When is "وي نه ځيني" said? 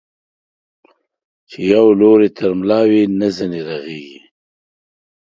2.89-3.61